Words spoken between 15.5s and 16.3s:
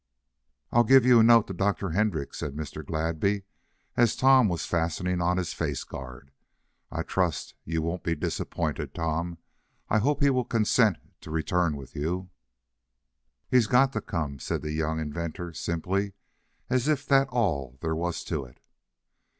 simply,